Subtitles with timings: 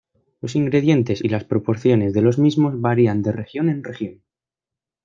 [0.41, 4.23] Los ingredientes y las proporciones de los mismos varían de región en región.